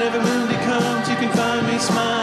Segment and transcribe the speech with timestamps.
[0.00, 2.19] but whenever Mundi comes, you can find me smiling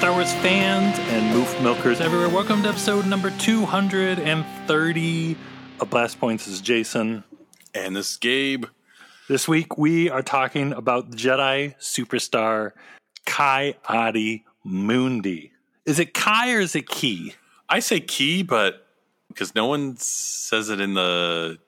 [0.00, 2.30] Star Wars fans and Moof Milkers everywhere.
[2.30, 5.36] Welcome to episode number 230
[5.78, 6.46] of Blast Points.
[6.46, 7.22] This is Jason.
[7.74, 8.64] And this is Gabe.
[9.28, 12.70] This week we are talking about Jedi superstar
[13.26, 15.52] Kai Adi Mundi.
[15.84, 17.34] Is it Kai or is it Key?
[17.68, 18.86] I say key, but
[19.28, 21.58] because no one says it in the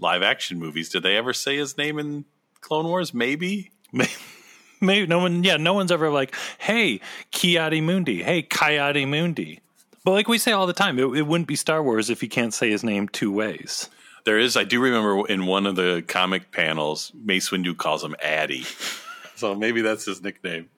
[0.00, 0.88] live action movies.
[0.88, 2.24] Did they ever say his name in
[2.62, 3.12] Clone Wars?
[3.12, 3.70] Maybe.
[3.92, 4.12] Maybe
[5.06, 7.00] no one, yeah, no one's ever like, hey,
[7.30, 9.60] Kiadi Mundi, hey, Kayadi Mundi.
[10.04, 12.28] But like we say all the time, it, it wouldn't be Star Wars if you
[12.28, 13.88] can't say his name two ways.
[14.24, 14.56] There is.
[14.56, 18.64] I do remember in one of the comic panels, Mace Windu calls him Addy.
[19.36, 20.68] so maybe that's his nickname.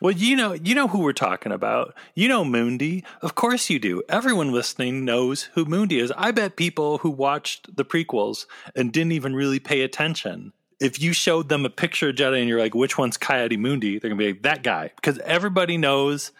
[0.00, 1.94] Well, you know, you know who we're talking about.
[2.14, 3.02] You know Mundi.
[3.22, 4.02] Of course you do.
[4.10, 6.12] Everyone listening knows who Mundi is.
[6.18, 8.44] I bet people who watched the prequels
[8.74, 10.52] and didn't even really pay attention.
[10.80, 13.98] If you showed them a picture of Jedi and you're like, which one's Ki-Adi-Mundi?
[13.98, 14.92] They're gonna be like, that guy.
[14.96, 16.32] Because everybody knows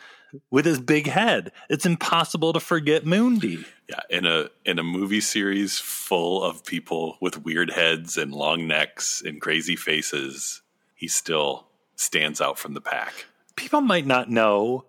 [0.51, 1.53] with his big head.
[1.69, 3.65] It's impossible to forget Mundi.
[3.89, 8.67] Yeah, in a in a movie series full of people with weird heads and long
[8.67, 10.63] necks and crazy faces,
[10.95, 13.27] he still stands out from the pack.
[13.55, 14.85] People might not know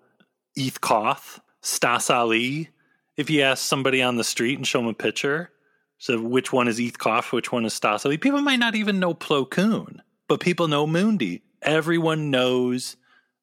[0.58, 2.70] Eth Koth, Stass Allie.
[3.16, 5.52] If you ask somebody on the street and show them a picture,
[5.98, 9.00] so which one is Eth Koth, which one is Stass Allie, people might not even
[9.00, 11.42] know Plo Koon, but people know Mundi.
[11.62, 12.98] Everyone knows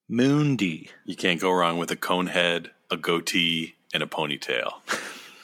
[0.09, 0.91] Mundi.
[1.05, 4.73] You can't go wrong with a cone head, a goatee, and a ponytail.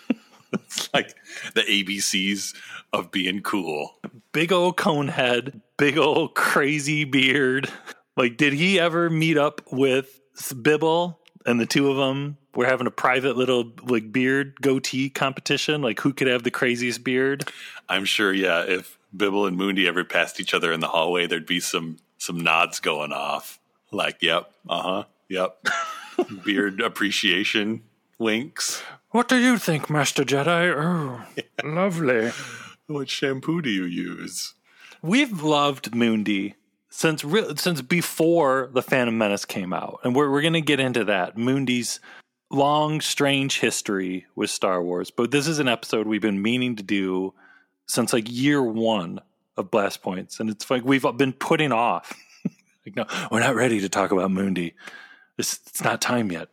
[0.53, 1.15] it's like
[1.55, 2.55] the ABCs
[2.93, 3.97] of being cool.
[4.33, 7.69] Big old cone head, big old crazy beard.
[8.17, 10.21] Like, did he ever meet up with
[10.63, 15.83] Bibble and the two of them were having a private little like beard goatee competition?
[15.83, 17.49] Like, who could have the craziest beard?
[17.89, 21.47] I'm sure, yeah, if Bibble and Mundi ever passed each other in the hallway, there'd
[21.47, 23.59] be some some nods going off.
[23.91, 25.65] Like, yep, uh huh, yep.
[26.45, 27.83] Beard appreciation
[28.19, 28.83] winks.
[29.11, 30.73] What do you think, Master Jedi?
[30.77, 31.25] Oh,
[31.65, 32.31] lovely.
[32.87, 34.55] What shampoo do you use?
[35.03, 36.55] We've loved Mundi
[36.91, 41.05] since re- since before the Phantom Menace came out, and we're we're gonna get into
[41.05, 41.39] that.
[41.39, 42.01] Mundi's
[42.51, 46.83] long, strange history with Star Wars, but this is an episode we've been meaning to
[46.83, 47.33] do
[47.87, 49.21] since like year one
[49.57, 52.13] of Blast Points, and it's like we've been putting off.
[52.87, 54.75] like, no, we're not ready to talk about Mundi.
[55.39, 56.49] It's, it's not time yet.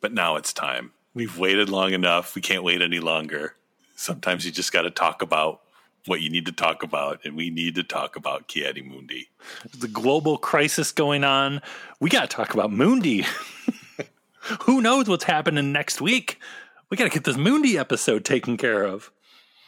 [0.00, 0.92] But now it's time.
[1.14, 2.34] We've waited long enough.
[2.34, 3.54] We can't wait any longer.
[3.96, 5.60] Sometimes you just got to talk about
[6.06, 9.28] what you need to talk about, and we need to talk about Ki-Adi-Mundi.
[9.78, 11.60] the global crisis going on.
[12.00, 13.24] We got to talk about Mundi.
[14.62, 16.38] Who knows what's happening next week?
[16.90, 19.10] We got to get this Mundi episode taken care of.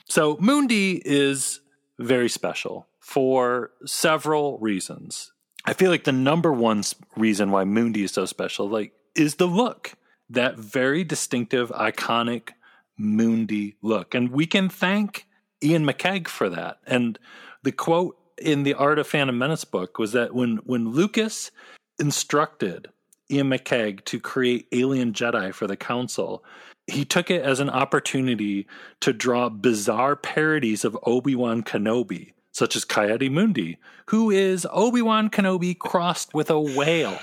[0.06, 1.61] So, Mundi is
[1.99, 5.32] very special for several reasons.
[5.65, 6.82] I feel like the number one
[7.17, 9.93] reason why Mundi is so special, like, is the look.
[10.31, 12.50] That very distinctive, iconic
[12.97, 14.15] Mundi look.
[14.15, 15.27] And we can thank
[15.65, 16.79] Iain McCaig for that.
[16.87, 17.19] And
[17.62, 21.51] the quote in the Art of Phantom Menace book was that when when Lucas
[21.99, 22.89] instructed
[23.31, 26.43] Iain McCaig to create Alien Jedi for the Council,
[26.87, 28.67] he took it as an opportunity
[29.01, 36.35] to draw bizarre parodies of Obi-Wan Kenobi, such as Ki-Adi-Mundi, who is Obi-Wan Kenobi crossed
[36.35, 37.19] with a whale.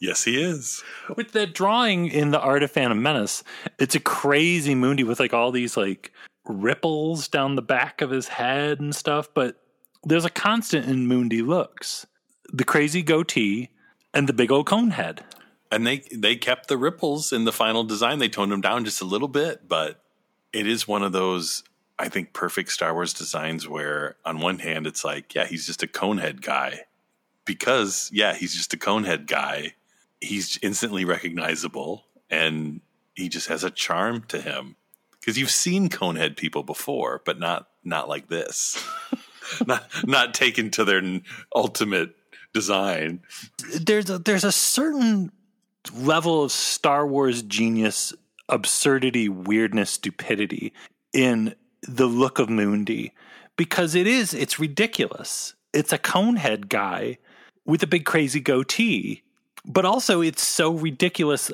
[0.00, 0.82] Yes, he is.
[1.14, 3.44] With the drawing in the Art of Phantom Menace,
[3.78, 6.10] it's a crazy Mundi with like all these like
[6.50, 9.28] ripples down the back of his head and stuff.
[9.32, 9.62] But
[10.04, 12.06] there's a constant in Mundi looks:
[12.52, 13.70] the crazy goatee
[14.12, 15.24] and the big old cone head.
[15.70, 18.18] And they they kept the ripples in the final design.
[18.18, 20.02] They toned them down just a little bit, but
[20.52, 21.62] it is one of those
[21.98, 25.82] I think perfect Star Wars designs where on one hand it's like, yeah, he's just
[25.82, 26.80] a conehead guy.
[27.44, 29.74] Because yeah, he's just a conehead guy.
[30.20, 32.80] He's instantly recognizable and
[33.14, 34.76] he just has a charm to him.
[35.24, 38.82] Cuz you've seen conehead people before, but not not like this.
[39.66, 41.02] not not taken to their
[41.54, 42.14] ultimate
[42.52, 43.20] design.
[43.80, 45.32] There's a, there's a certain
[45.94, 48.12] level of Star Wars genius,
[48.48, 50.72] absurdity, weirdness, stupidity
[51.12, 53.12] in the look of Mundi
[53.56, 55.54] because it is it's ridiculous.
[55.72, 57.18] It's a conehead guy
[57.64, 59.22] with a big crazy goatee,
[59.64, 61.50] but also it's so ridiculous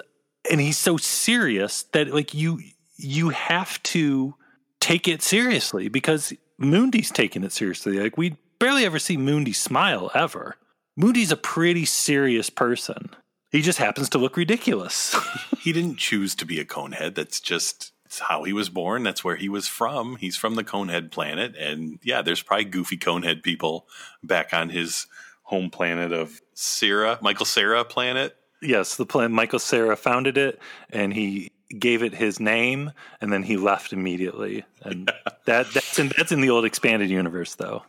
[0.50, 2.60] and he's so serious that like you
[2.96, 4.34] you have to
[4.80, 7.98] take it seriously because Mundi's taking it seriously.
[7.98, 10.56] Like we barely ever see Mundi smile ever.
[10.96, 13.10] Mundi's a pretty serious person.
[13.50, 15.14] He just happens to look ridiculous.
[15.58, 17.14] he didn't choose to be a conehead.
[17.14, 19.02] That's just it's how he was born.
[19.02, 20.16] That's where he was from.
[20.16, 21.54] He's from the conehead planet.
[21.56, 23.86] And yeah, there's probably goofy conehead people
[24.22, 25.06] back on his
[25.42, 28.36] home planet of Sarah, Michael Sarah planet.
[28.62, 30.60] yes, the plan Michael Sarah founded it
[30.90, 34.64] and he gave it his name and then he left immediately.
[34.82, 35.06] And
[35.46, 37.82] that that's in that's in the old expanded universe though.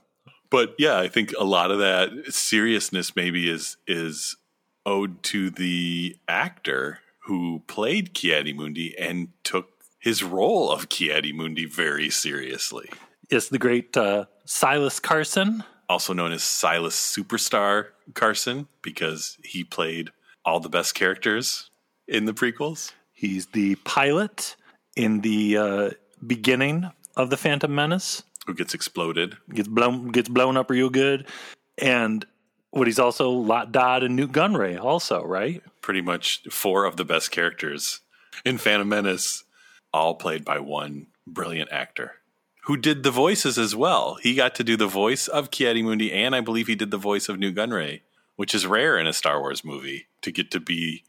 [0.49, 4.37] But yeah, I think a lot of that seriousness maybe is is
[4.85, 9.67] owed to the actor who played Ki-Adi-Mundi and took
[9.99, 12.89] his role of Ki-Adi-Mundi very seriously.
[13.29, 15.65] Yes, the great uh, Silas Carson.
[15.89, 20.11] also known as Silas Superstar Carson because he played
[20.45, 21.69] all the best characters
[22.07, 22.93] in the prequels.
[23.17, 24.55] He's the pilot
[24.95, 25.89] in the uh,
[26.25, 28.21] beginning of the Phantom Menace.
[28.45, 29.35] Who gets exploded?
[29.51, 31.27] Gets blown gets blown up real good.
[31.79, 32.23] And
[32.69, 35.63] what he's also Lott Dod and Nute Gunray also, right?
[35.81, 38.01] Pretty much four of the best characters
[38.45, 39.45] in Phantom Menace,
[39.91, 42.17] all played by one brilliant actor
[42.65, 44.19] who did the voices as well.
[44.21, 47.29] He got to do the voice of Ki-Adi-Mundi, and I believe he did the voice
[47.29, 48.01] of Nute Gunray,
[48.35, 51.03] which is rare in a Star Wars movie to get to be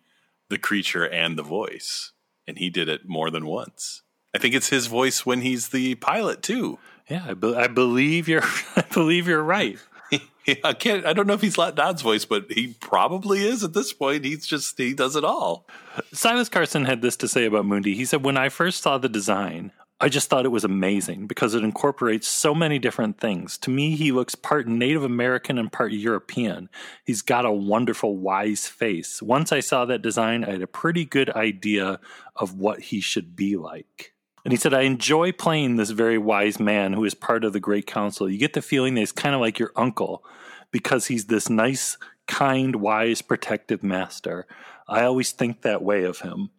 [0.49, 2.13] the creature and the voice.
[2.47, 4.03] And he did it more than once.
[4.35, 6.79] I think it's his voice when he's the pilot too.
[7.09, 8.43] Yeah, I, be- I believe you're
[8.77, 9.79] I believe you're right.
[10.65, 11.05] I can't.
[11.05, 14.25] I don't know if he's Lott Dod's voice, but he probably is at this point.
[14.25, 15.67] He's just he does it all.
[16.13, 17.95] Silas Carson had this to say about Mundi.
[17.95, 21.55] He said, When I first saw the design, I just thought it was amazing because
[21.55, 23.59] it incorporates so many different things.
[23.59, 26.69] To me, he looks part Native American and part European.
[27.05, 29.21] He's got a wonderful, wise face.
[29.21, 31.99] Once I saw that design, I had a pretty good idea
[32.37, 34.15] of what he should be like.
[34.45, 37.61] And he said, I enjoy playing this very wise man who is part of the
[37.61, 38.31] Great Council.
[38.31, 40.25] You get the feeling that he's kind of like your uncle
[40.71, 44.47] because he's this nice, kind, wise, protective master.
[44.87, 46.51] I always think that way of him.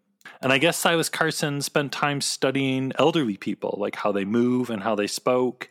[0.42, 4.82] And I guess Silas Carson spent time studying elderly people, like how they move and
[4.82, 5.70] how they spoke,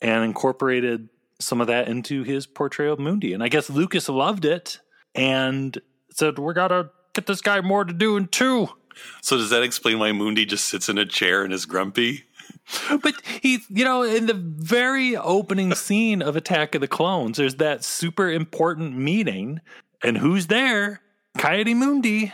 [0.00, 3.32] and incorporated some of that into his portrayal of Mundi.
[3.32, 4.80] And I guess Lucas loved it
[5.14, 5.78] and
[6.10, 8.68] said, We gotta get this guy more to do in two.
[9.22, 12.24] So does that explain why Mundi just sits in a chair and is grumpy?
[13.02, 17.56] But he, you know, in the very opening scene of Attack of the Clones, there's
[17.56, 19.60] that super important meeting,
[20.04, 21.00] and who's there?
[21.38, 22.32] Ki-Adi-Mundi.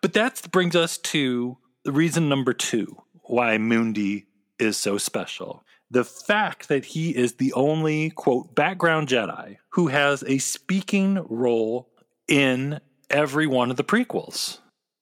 [0.00, 4.26] But that brings us to the reason number two why Mundi
[4.58, 5.62] is so special.
[5.90, 11.88] The fact that he is the only, quote, background Jedi who has a speaking role
[12.28, 14.58] in every one of the prequels.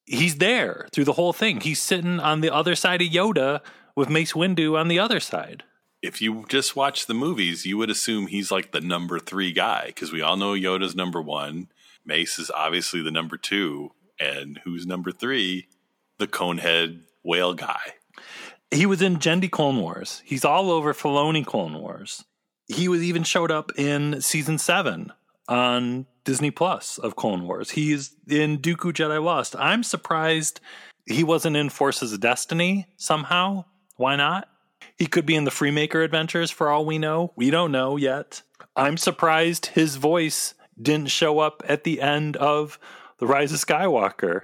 [0.06, 1.60] He's there through the whole thing.
[1.60, 3.60] He's sitting on the other side of Yoda
[3.94, 5.64] with Mace Windu on the other side.
[6.00, 9.86] If you just watch the movies, you would assume he's like the number three guy
[9.86, 11.68] because we all know Yoda's number one.
[12.06, 13.92] Mace is obviously the number two.
[14.20, 15.68] And who's number three?
[16.18, 17.80] The Conehead whale guy.
[18.70, 20.22] He was in Genndy Clone Wars.
[20.24, 22.24] He's all over Filoni Clone Wars.
[22.66, 25.12] He was even showed up in season seven
[25.48, 27.70] on Disney Plus of Clone Wars.
[27.70, 29.56] He's in Dooku Jedi Lost.
[29.56, 30.60] I'm surprised
[31.06, 33.64] he wasn't in Forces of Destiny somehow.
[33.96, 34.48] Why not?
[34.98, 37.32] He could be in the Freemaker Adventures for all we know.
[37.36, 38.42] We don't know yet.
[38.76, 42.78] I'm surprised his voice didn't show up at the end of
[43.18, 44.42] The Rise of Skywalker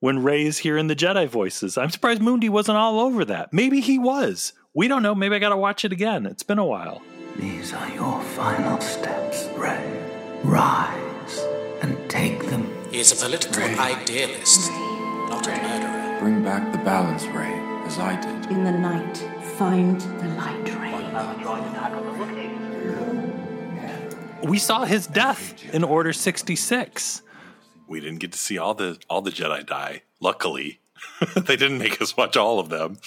[0.00, 1.78] when Rey's hearing the Jedi voices.
[1.78, 3.52] I'm surprised Mundi wasn't all over that.
[3.52, 4.52] Maybe he was.
[4.74, 5.14] We don't know.
[5.14, 6.26] Maybe I got to watch it again.
[6.26, 7.00] It's been a while.
[7.36, 10.06] These are your final steps, Rey.
[10.44, 11.38] Rise
[11.80, 12.70] and take them.
[12.90, 16.16] He is a political idealist, not a murderer.
[16.20, 17.54] Bring back the balance, Rey,
[17.86, 18.50] as I did.
[18.50, 19.16] In the night,
[19.56, 20.90] find the light ray.
[24.42, 27.22] We saw his death in Order 66.
[27.90, 30.02] We didn't get to see all the all the Jedi die.
[30.20, 30.78] Luckily,
[31.36, 32.98] they didn't make us watch all of them.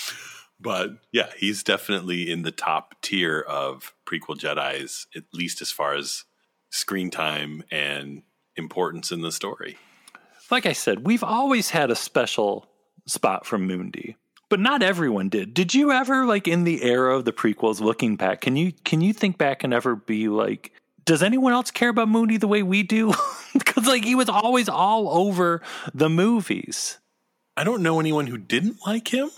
[0.60, 5.96] But yeah, he's definitely in the top tier of prequel Jedi's, at least as far
[5.96, 6.26] as
[6.70, 8.24] screen time and
[8.58, 9.78] importance in the story.
[10.52, 12.68] Like I said, we've always had a special
[13.08, 14.18] spot from Mundi,
[14.50, 15.54] but not everyone did.
[15.54, 19.00] Did you ever like in the era of the prequels looking back, can you can
[19.00, 20.74] you think back and ever be like
[21.06, 23.14] does anyone else care about Mundi the way we do?
[23.54, 25.62] Because like he was always all over
[25.94, 26.98] the movies.
[27.56, 29.30] I don't know anyone who didn't like him.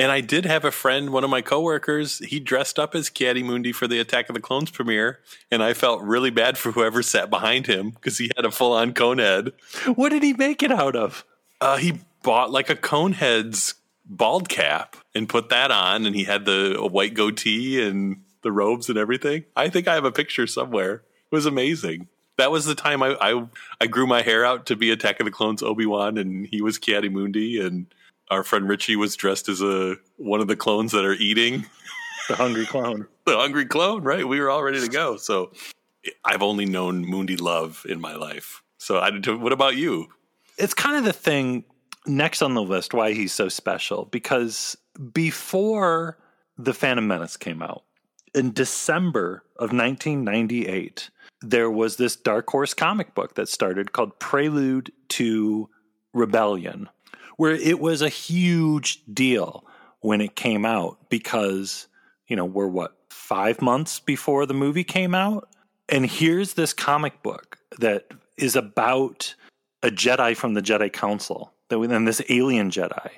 [0.00, 3.70] And I did have a friend, one of my coworkers, he dressed up as Ki-Adi-Mundi
[3.70, 7.30] for the Attack of the Clones premiere, and I felt really bad for whoever sat
[7.30, 9.52] behind him because he had a full on cone head.
[9.94, 11.24] What did he make it out of?
[11.60, 16.46] Uh, he bought like a conehead's bald cap and put that on, and he had
[16.46, 19.44] the a white goatee and the robes and everything.
[19.56, 20.94] I think I have a picture somewhere.
[20.94, 22.08] It was amazing.
[22.38, 23.44] That was the time I I,
[23.80, 26.60] I grew my hair out to be Attack of the Clones Obi Wan, and he
[26.62, 27.86] was Ki-Adi-Mundi, and
[28.30, 31.66] our friend Richie was dressed as a one of the clones that are eating
[32.28, 33.06] The hungry clone.
[33.26, 34.02] the hungry clone.
[34.04, 35.16] Right, we were all ready to go.
[35.16, 35.52] So
[36.24, 38.62] I've only known Mundi love in my life.
[38.78, 40.08] So I, what about you?
[40.56, 41.64] It's kind of the thing
[42.06, 44.76] next on the list why he's so special because
[45.12, 46.18] before
[46.58, 47.84] the Phantom Menace came out
[48.34, 51.10] in December of 1998,
[51.40, 55.68] there was this Dark Horse comic book that started called Prelude to
[56.12, 56.88] Rebellion,
[57.36, 59.64] where it was a huge deal
[60.00, 61.88] when it came out because,
[62.26, 65.48] you know, we're what, five months before the movie came out?
[65.88, 69.34] And here's this comic book that is about
[69.82, 73.10] a Jedi from the Jedi Council, and this alien Jedi.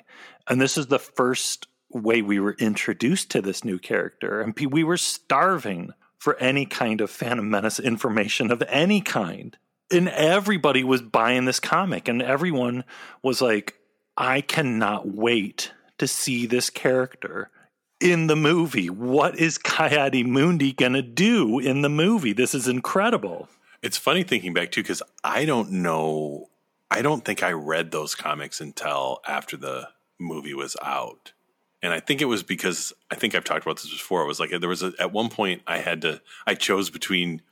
[0.47, 4.41] And this is the first way we were introduced to this new character.
[4.41, 9.57] And we were starving for any kind of Phantom Menace information of any kind.
[9.91, 12.83] And everybody was buying this comic, and everyone
[13.21, 13.75] was like,
[14.17, 17.51] I cannot wait to see this character
[18.01, 18.89] in the movie.
[18.89, 22.33] What is Ki-Adi-Mundi going to do in the movie?
[22.33, 23.47] This is incredible.
[23.83, 26.49] It's funny thinking back too, because I don't know.
[26.89, 31.33] I don't think I read those comics until after the movie was out.
[31.85, 34.23] And I think it was because I think I've talked about this before.
[34.23, 37.43] It was like there was a, at one point I had to, I chose between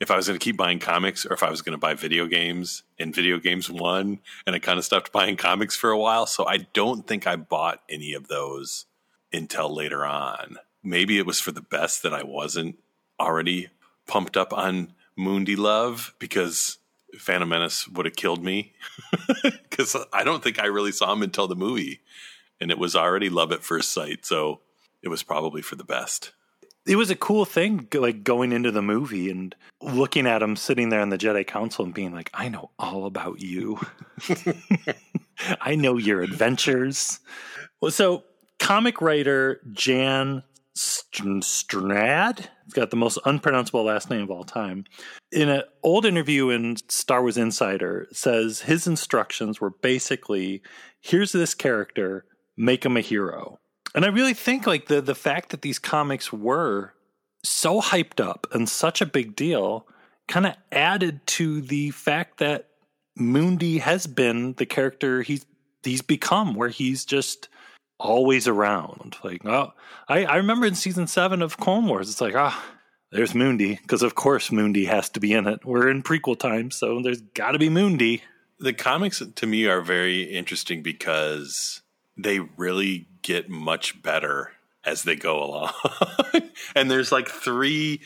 [0.00, 1.94] if I was going to keep buying comics or if I was going to buy
[1.94, 4.18] video games, and video games won.
[4.46, 6.26] And I kind of stopped buying comics for a while.
[6.26, 8.84] So I don't think I bought any of those
[9.32, 10.58] until later on.
[10.82, 12.76] Maybe it was for the best that I wasn't
[13.18, 13.68] already
[14.06, 16.76] pumped up on Mundi Love because
[17.18, 18.74] Phantom Menace would have killed me.
[19.70, 22.00] Because I don't think I really saw him until the movie.
[22.60, 24.26] And it was already love at first sight.
[24.26, 24.60] So
[25.02, 26.32] it was probably for the best.
[26.86, 30.88] It was a cool thing, like going into the movie and looking at him sitting
[30.88, 33.78] there in the Jedi Council and being like, I know all about you.
[35.60, 37.20] I know your adventures.
[37.80, 38.24] Well, so
[38.58, 40.42] comic writer Jan
[40.74, 44.84] St- Strnad, he's got the most unpronounceable last name of all time.
[45.32, 50.62] In an old interview in Star Wars Insider, says his instructions were basically,
[51.00, 52.24] here's this character,
[52.56, 53.58] make him a hero.
[53.94, 56.92] And I really think like the the fact that these comics were
[57.42, 59.86] so hyped up and such a big deal
[60.28, 62.68] kind of added to the fact that
[63.16, 65.44] Mundi has been the character he's
[65.82, 67.48] he's become where he's just
[67.98, 69.16] always around.
[69.22, 69.72] Like, oh,
[70.08, 72.64] I, I remember in season seven of Clone Wars, it's like, ah,
[73.12, 75.64] there's Mundi, because of course Mundi has to be in it.
[75.64, 78.22] We're in prequel time, so there's got to be Mundi.
[78.58, 81.82] The comics to me are very interesting because
[82.16, 84.52] they really get much better
[84.84, 85.72] as they go along.
[86.74, 88.00] and there's like three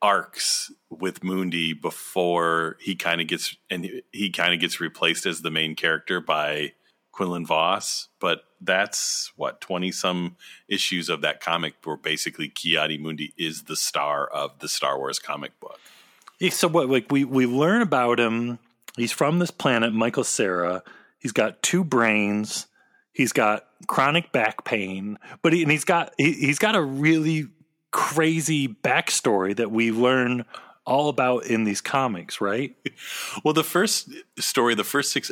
[0.00, 5.26] arcs with Mundi before he kind of gets and he- he kind of gets replaced
[5.26, 6.72] as the main character by
[7.12, 10.36] Quinlan Vos, but that's what 20 some
[10.68, 15.58] issues of that comic where basically Ki-Adi-Mundi is the star of the Star Wars comic
[15.60, 15.78] book.
[16.40, 16.88] Yeah, so what?
[16.88, 18.58] Like we we learn about him.
[18.96, 20.82] He's from this planet, Michael Sarah.
[21.18, 22.66] He's got two brains.
[23.12, 27.48] He's got chronic back pain, but he, and he's got he, he's got a really
[27.90, 30.44] crazy backstory that we learn
[30.84, 32.74] all about in these comics, right?
[33.44, 35.30] Well, the first story, the first six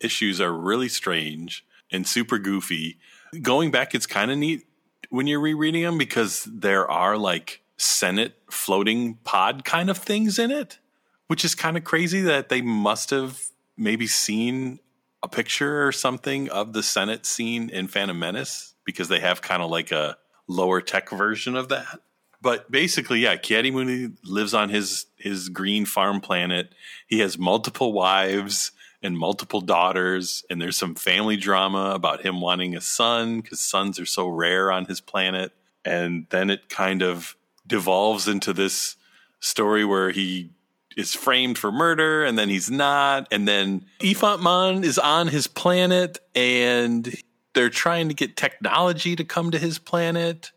[0.00, 2.98] issues are really strange and super goofy.
[3.42, 4.66] Going back, it's kind of neat
[5.10, 10.50] when you're rereading them because there are like Senate floating pod kind of things in
[10.50, 10.78] it,
[11.26, 13.40] which is kind of crazy that they must have
[13.76, 14.78] maybe seen
[15.22, 19.62] a picture or something of the Senate scene in Phantom Menace because they have kind
[19.62, 22.00] of like a lower tech version of that.
[22.40, 26.72] But basically, yeah, Ki-Adi-Mundi lives on his his green farm planet.
[27.08, 28.70] He has multiple wives
[29.02, 33.98] and multiple daughters, and there's some family drama about him wanting a son because sons
[33.98, 35.52] are so rare on his planet.
[35.84, 38.96] And then it kind of devolves into this
[39.40, 40.50] story where he
[40.96, 43.28] is framed for murder and then he's not.
[43.30, 47.14] And then Ephant Mon is on his planet and
[47.54, 50.52] they're trying to get technology to come to his planet.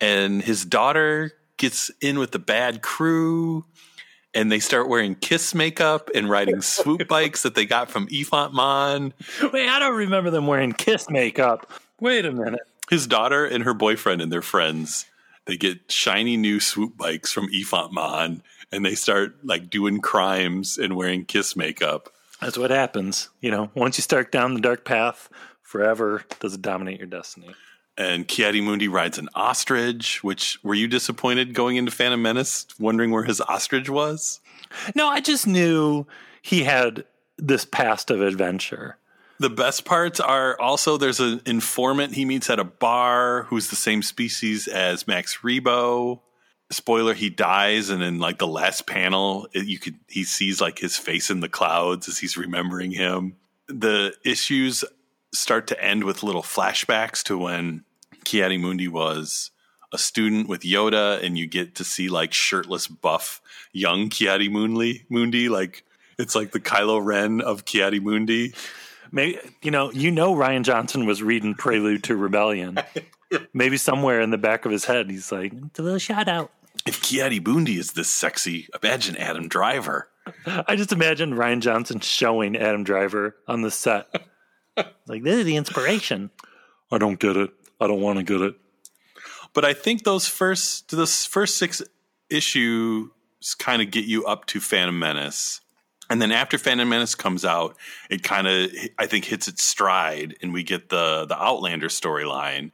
[0.00, 3.64] And his daughter gets in with the bad crew
[4.34, 8.52] and they start wearing kiss makeup and riding swoop bikes that they got from Ephant
[8.54, 9.12] Mon.
[9.52, 11.70] Wait, I don't remember them wearing kiss makeup.
[12.00, 12.60] Wait a minute.
[12.90, 15.06] His daughter and her boyfriend and their friends,
[15.46, 20.78] they get shiny new swoop bikes from Ephant Mon and they start like doing crimes
[20.78, 22.08] and wearing kiss makeup.
[22.40, 23.28] That's what happens.
[23.40, 25.28] You know, once you start down the dark path,
[25.62, 27.54] forever does it dominate your destiny.
[27.96, 33.24] And Ki-Adi-Mundi rides an ostrich, which were you disappointed going into Phantom Menace, wondering where
[33.24, 34.40] his ostrich was?
[34.94, 36.06] No, I just knew
[36.40, 37.04] he had
[37.36, 38.96] this past of adventure.
[39.38, 43.76] The best parts are also there's an informant he meets at a bar who's the
[43.76, 46.20] same species as Max Rebo.
[46.72, 50.78] Spoiler, he dies, and in like the last panel, it- you could he sees like
[50.78, 53.36] his face in the clouds as he's remembering him.
[53.68, 54.84] The issues
[55.32, 57.84] start to end with little flashbacks to when
[58.24, 59.50] Ki-Adi-Mundi was
[59.92, 63.40] a student with Yoda, and you get to see like shirtless, buff,
[63.72, 65.04] young Ki-Adi-Mundi.
[65.08, 65.84] Mundi, like
[66.18, 68.52] it's like the Kylo Ren of Ki-Adi-Mundi.
[69.10, 72.78] Maybe you know, you know, Rian Johnson was reading Prelude to Rebellion.
[73.54, 76.50] Maybe somewhere in the back of his head, he's like, "It's a little shout out."
[76.86, 80.08] If Ki-Adi-Mundi is this sexy, imagine Adam Driver.
[80.46, 84.08] I just imagine Rian Johnson showing Adam Driver on the set.
[85.06, 86.30] like, this is the inspiration.
[86.90, 87.50] I don't get it.
[87.80, 88.54] I don't want to get it.
[89.54, 91.82] But I think those first those first six
[92.30, 93.10] issues
[93.58, 95.60] kind of get you up to Phantom Menace.
[96.08, 97.76] And then after Phantom Menace comes out,
[98.10, 102.70] it kind of I think hits its stride and we get the the Outlander storyline,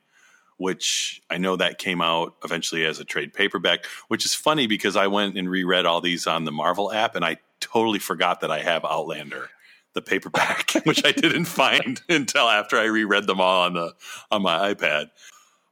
[0.59, 4.97] which I know that came out eventually as a trade paperback, which is funny because
[4.97, 8.51] I went and reread all these on the Marvel app and I totally forgot that
[8.51, 9.49] I have Outlander
[9.95, 13.95] the paperback, which I didn't find until after I reread them all on the
[14.31, 15.11] on my iPad.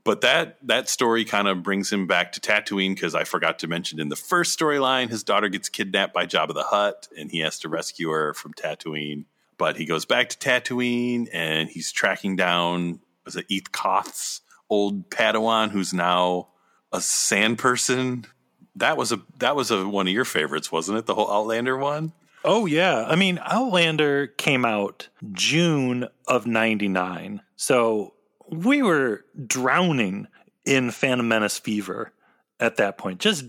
[0.04, 3.68] But that that story kind of brings him back to Tatooine because I forgot to
[3.68, 7.40] mention in the first storyline, his daughter gets kidnapped by Jabba the Hutt, and he
[7.40, 9.24] has to rescue her from Tatooine.
[9.58, 15.10] But he goes back to Tatooine, and he's tracking down was it Eth Koth's old
[15.10, 16.48] Padawan, who's now
[16.92, 18.26] a sand person.
[18.74, 21.06] That was a that was a one of your favorites, wasn't it?
[21.06, 22.12] The whole Outlander one.
[22.44, 23.04] Oh yeah.
[23.08, 27.42] I mean, Outlander came out June of 99.
[27.56, 28.14] So
[28.48, 30.28] we were drowning
[30.64, 32.12] in Phantom Menace fever
[32.60, 33.18] at that point.
[33.18, 33.46] Just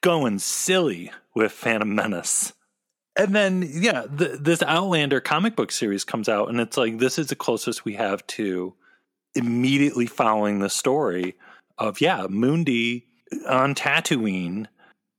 [0.00, 2.54] going silly with Phantom Menace.
[3.16, 7.18] And then yeah, the, this Outlander comic book series comes out and it's like this
[7.18, 8.74] is the closest we have to
[9.34, 11.36] immediately following the story
[11.76, 13.06] of yeah, Mundi
[13.46, 14.66] on Tatooine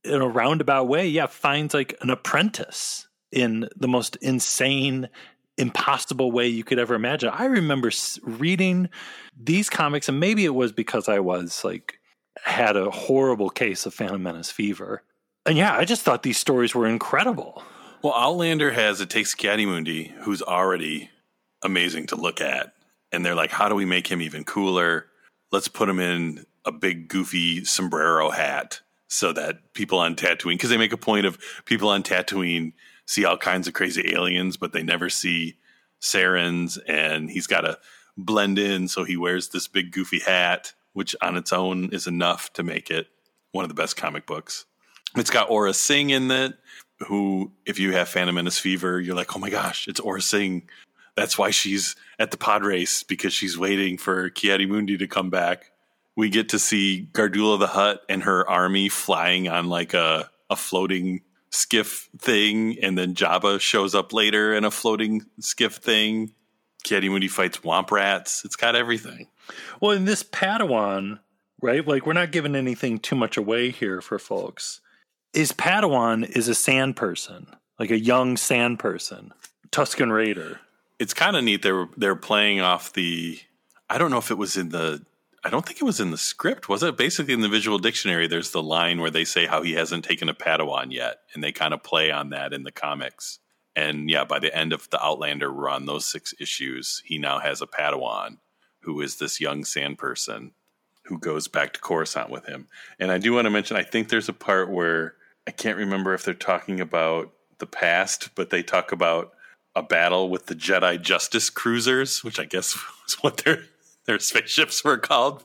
[0.04, 5.10] in a roundabout way, yeah, finds like an apprentice in the most insane,
[5.58, 7.30] impossible way you could ever imagine.
[7.30, 7.91] I remember
[8.24, 8.89] reading
[9.38, 12.00] these comics, and maybe it was because I was like
[12.43, 15.04] had a horrible case of Phantom Menace fever.
[15.45, 17.63] And yeah, I just thought these stories were incredible.
[18.02, 21.10] Well, Outlander has it takes Ki-Adi-Mundi, who's already
[21.63, 22.74] amazing to look at.
[23.12, 25.08] And they're like, how do we make him even cooler?
[25.52, 30.69] Let's put him in a big goofy sombrero hat so that people on Tatooine, because
[30.69, 32.74] they make a point of people on Tatooine
[33.08, 35.58] see all kinds of crazy aliens, but they never see
[36.00, 37.80] Cereans, and he's got to
[38.15, 42.54] blend in, so he wears this big goofy hat, which on its own is enough
[42.54, 43.08] to make it
[43.52, 44.65] one of the best comic books.
[45.15, 46.54] It's got Aurra Sing in it,
[47.00, 50.69] who, if you have Phantom Menace fever, you're like, oh my gosh, it's Aurra Sing.
[51.20, 55.72] That's why she's at the pod race because she's waiting for Mundi to come back.
[56.16, 60.56] We get to see Gardulla the Hutt and her army flying on like a, a
[60.56, 66.34] floating skiff thing, and then Jabba shows up later in a floating skiff thing.
[66.90, 68.44] Mundi fights Womp Rats.
[68.46, 69.28] It's got everything.
[69.82, 71.20] Well, in this Padawan,
[71.62, 71.86] right?
[71.86, 74.82] Like we're not giving anything too much away here for folks.
[75.34, 79.34] Is Padawan is a sand person, like a young sand person,
[79.72, 80.60] Tusken Raider.
[81.00, 81.62] It's kind of neat.
[81.62, 83.40] They're they're playing off the.
[83.90, 85.04] I don't know if it was in the.
[85.44, 86.68] I don't think it was in the script.
[86.68, 88.28] Was it basically in the visual dictionary?
[88.28, 91.54] There's the line where they say how he hasn't taken a Padawan yet, and they
[91.54, 93.40] kind of play on that in the comics.
[93.76, 97.62] And yeah, by the end of the Outlander run, those six issues, he now has
[97.62, 98.40] a Padawan
[98.82, 100.52] who is this young sand person
[101.06, 102.68] who goes back to Coruscant with him.
[103.00, 105.16] And I do want to mention, I think there's a part where
[105.48, 109.34] I can't remember if they're talking about the past, but they talk about
[109.80, 113.63] a battle with the Jedi Justice cruisers, which I guess was what their
[114.06, 115.44] their spaceships were called.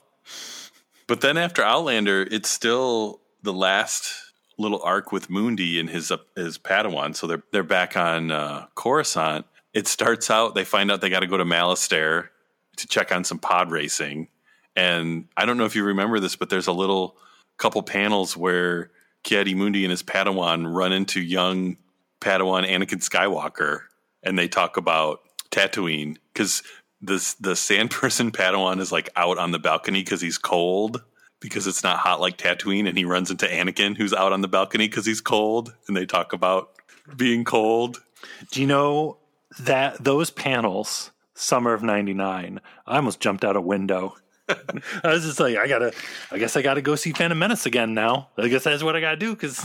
[1.07, 4.15] But then after Outlander, it's still the last
[4.59, 7.17] little arc with Mundi and his uh, his Padawan.
[7.17, 9.47] So they're they're back on uh, Coruscant.
[9.73, 12.29] It starts out they find out they got to go to Malastare
[12.77, 14.29] to check on some pod racing,
[14.77, 17.17] and I don't know if you remember this, but there's a little
[17.57, 18.91] couple panels where
[19.23, 21.77] Ki-Adi-Mundi and his Padawan run into young
[22.21, 23.83] Padawan Anakin Skywalker,
[24.25, 26.63] and they talk about Tatooine because
[27.01, 31.03] the the sand person Padawan is like out on the balcony because he's cold
[31.41, 34.49] because it's not hot like Tatooine, and he runs into Anakin who's out on the
[34.49, 36.71] balcony because he's cold, and they talk about
[37.17, 38.03] being cold.
[38.51, 39.19] Do you know
[39.61, 44.17] that those panels, summer of '99, I almost jumped out a window.
[44.49, 44.57] I
[45.05, 45.93] was just like, I gotta,
[46.31, 48.31] I guess I gotta go see Phantom Menace again now.
[48.39, 49.63] I guess that's what I gotta do because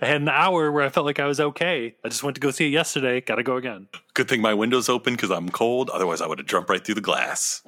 [0.00, 1.94] I had an hour where I felt like I was okay.
[2.04, 3.20] I just went to go see it yesterday.
[3.20, 3.88] Gotta go again.
[4.14, 5.90] Good thing my window's open because I'm cold.
[5.90, 7.62] Otherwise, I would have jumped right through the glass.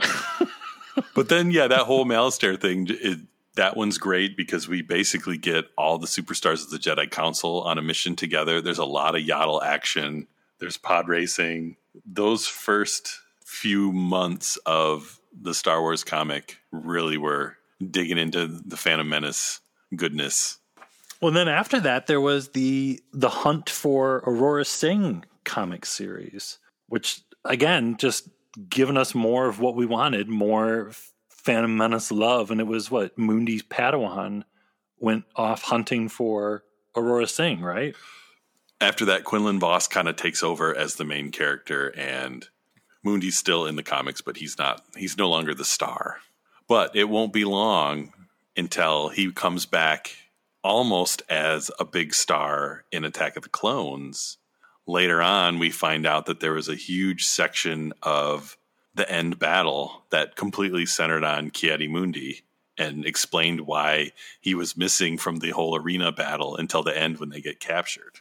[1.15, 3.19] but then, yeah, that whole Malastare thing, it,
[3.57, 7.79] that one's great because we basically get all the superstars of the Jedi Council on
[7.79, 8.61] a mission together.
[8.61, 10.27] There's a lot of Yaddle action.
[10.59, 11.77] There's pod racing.
[12.07, 17.57] Those first few months of the Star Wars comic really were
[17.91, 19.61] digging into the Phantom Menace
[19.95, 20.60] goodness.
[21.21, 27.21] Well, then after that, there was the the Hunt for Aurra Sing comic series, which
[27.45, 28.29] again just
[28.69, 30.91] given us more of what we wanted, more
[31.29, 34.45] Phantom Menace love, and it was what Mundi's Padawan
[34.99, 36.65] went off hunting for
[36.97, 37.95] Aurra Sing, right?
[38.81, 42.49] After that, Quinlan Vos kind of takes over as the main character, and
[43.03, 44.83] Mundi's still in the comics, but he's not.
[44.97, 46.19] He's no longer the star.
[46.67, 48.13] But it won't be long
[48.57, 50.15] until he comes back
[50.63, 54.39] almost as a big star in Attack of the Clones.
[54.87, 58.57] Later on, we find out that there was a huge section of
[58.95, 62.43] the end battle that completely centered on Ki-Adi-Mundi
[62.77, 67.29] and explained why he was missing from the whole arena battle until the end when
[67.29, 68.21] they get captured.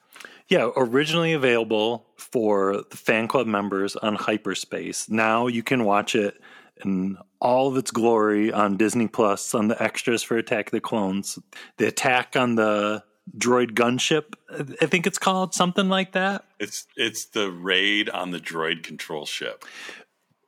[0.50, 5.10] Yeah, originally available for the fan club members on Hyperspace.
[5.10, 6.40] Now you can watch it
[6.84, 10.82] in all of its glory on Disney Plus on the extras for Attack of the
[10.82, 11.40] Clones.
[11.78, 13.04] The attack on the
[13.38, 14.34] droid gunship,
[14.82, 16.46] I think it's called something like that.
[16.60, 19.66] It's it's the raid on the droid control ship.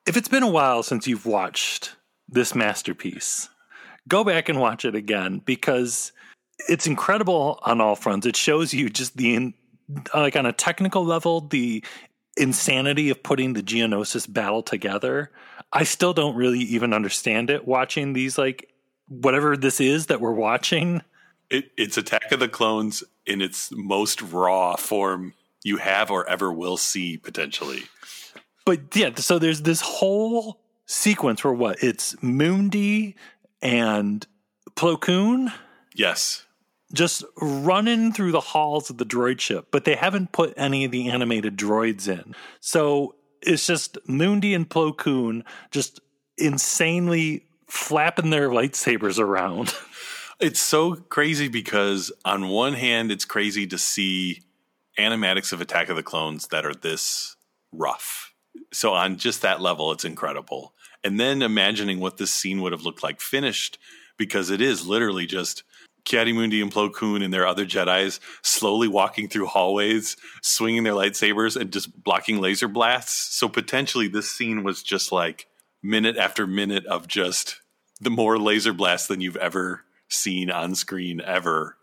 [0.05, 1.95] If it's been a while since you've watched
[2.27, 3.49] this masterpiece,
[4.07, 6.11] go back and watch it again because
[6.69, 8.25] it's incredible on all fronts.
[8.25, 9.53] It shows you just the
[10.13, 11.83] like on a technical level the
[12.37, 15.31] insanity of putting the Geonosis battle together.
[15.73, 18.69] I still don't really even understand it watching these like
[19.07, 21.01] whatever this is that we're watching.
[21.49, 26.51] It, it's Attack of the Clones in its most raw form you have or ever
[26.51, 27.83] will see potentially.
[28.65, 31.83] But yeah, so there's this whole sequence where what?
[31.83, 33.15] It's Mundi
[33.61, 34.25] and
[34.75, 35.51] Plo Koon.
[35.93, 36.45] Yes
[36.93, 40.91] just running through the halls of the droid ship, but they haven't put any of
[40.91, 42.35] the animated droids in.
[42.59, 45.99] So it's just Mundi and Plo Koon just
[46.37, 49.73] insanely flapping their lightsabers around.
[50.41, 54.41] It's so crazy because on one hand, it's crazy to see
[54.97, 57.35] animatics of Attack of the Clones that are this
[57.71, 58.33] rough
[58.73, 60.73] So on just that level, it's incredible.
[61.03, 63.77] And then imagining what this scene would have looked like finished,
[64.17, 65.63] because it is literally just
[66.05, 71.59] Kiadi and Plo Koon and their other Jedi's slowly walking through hallways, swinging their lightsabers
[71.59, 73.35] and just blocking laser blasts.
[73.37, 75.47] So potentially this scene was just like
[75.83, 77.61] minute after minute of just
[77.99, 81.77] the more laser blasts than you've ever seen on screen ever.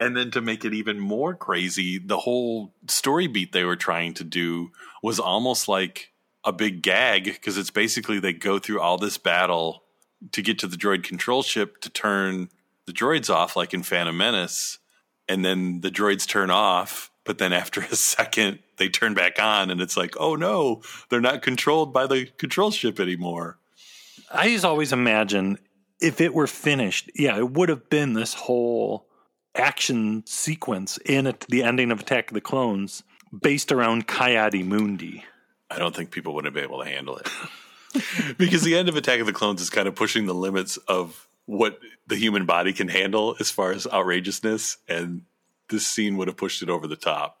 [0.00, 4.14] And then to make it even more crazy, the whole story beat they were trying
[4.14, 4.70] to do
[5.02, 6.12] was almost like
[6.44, 9.84] a big gag because it's basically they go through all this battle
[10.32, 12.48] to get to the droid control ship to turn
[12.86, 14.78] the droids off, like in Phantom Menace,
[15.28, 17.10] and then the droids turn off.
[17.24, 21.20] But then after a second, they turn back on, and it's like, oh no, they're
[21.20, 23.58] not controlled by the control ship anymore.
[24.32, 25.58] I just always imagine
[26.00, 29.06] if it were finished, yeah, it would have been this whole
[29.54, 33.04] action sequence in it, the ending of Attack of the Clones
[33.42, 35.24] based around Ki-Adi-Mundi.
[35.70, 37.28] I don't think people would have been able to handle it.
[38.38, 41.28] because the end of Attack of the Clones is kind of pushing the limits of
[41.46, 45.22] what the human body can handle as far as outrageousness, and
[45.68, 47.38] this scene would have pushed it over the top.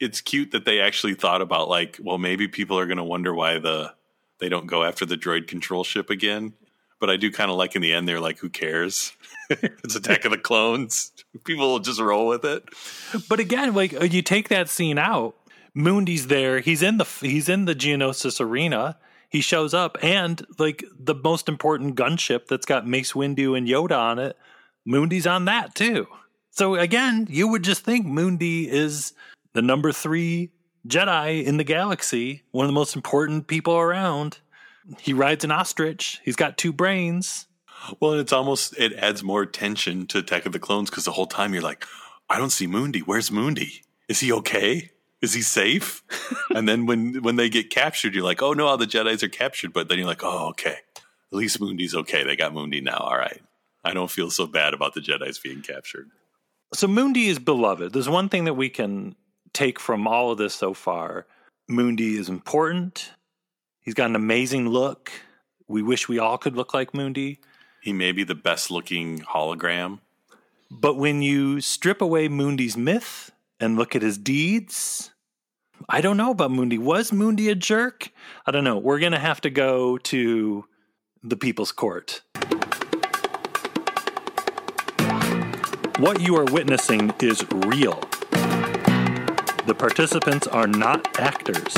[0.00, 3.32] It's cute that they actually thought about like, well, maybe people are going to wonder
[3.32, 3.94] why the
[4.38, 6.54] they don't go after the droid control ship again.
[7.00, 9.12] But I do kind of like in the end, they're like, who cares?
[9.50, 11.12] it's Attack of the Clones.
[11.44, 12.64] People will just roll with it.
[13.28, 15.34] But again, like uh, you take that scene out,
[15.74, 16.60] Mundi's there.
[16.60, 18.96] He's in the he's in the Geonosis arena.
[19.34, 23.98] He shows up, and like the most important gunship that's got Mace Windu and Yoda
[23.98, 24.38] on it,
[24.84, 26.06] Mundi's on that too.
[26.52, 29.12] So again, you would just think Mundi is
[29.52, 30.52] the number three
[30.86, 34.38] Jedi in the galaxy, one of the most important people around.
[35.00, 36.20] He rides an ostrich.
[36.24, 37.48] He's got two brains.
[37.98, 41.10] Well, and it's almost it adds more tension to Attack of the Clones because the
[41.10, 41.84] whole time you're like,
[42.30, 43.00] I don't see Mundi.
[43.00, 43.82] Where's Mundi?
[44.08, 44.92] Is he okay?
[45.24, 46.02] Is he safe?
[46.54, 49.28] and then when when they get captured, you're like, oh no, all the Jedi's are
[49.28, 49.72] captured.
[49.72, 50.76] But then you're like, oh okay,
[51.32, 52.24] at least Mundi's okay.
[52.24, 52.98] They got Mundi now.
[52.98, 53.42] All right,
[53.82, 56.10] I don't feel so bad about the Jedi's being captured.
[56.74, 57.94] So Mundi is beloved.
[57.94, 59.16] There's one thing that we can
[59.54, 61.26] take from all of this so far.
[61.68, 63.12] Mundi is important.
[63.80, 65.10] He's got an amazing look.
[65.68, 67.38] We wish we all could look like Mundi.
[67.80, 70.00] He may be the best looking hologram.
[70.70, 75.10] But when you strip away Mundi's myth and look at his deeds,
[75.88, 76.78] I don't know about Mundi.
[76.78, 78.10] Was Mundi a jerk?
[78.46, 78.78] I don't know.
[78.78, 80.64] We're going to have to go to
[81.22, 82.22] the People's Court.
[85.98, 88.00] What you are witnessing is real.
[89.66, 91.74] The participants are not actors.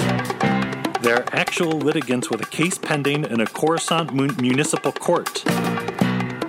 [1.03, 5.43] They're actual litigants with a case pending in a Coruscant mun- municipal court.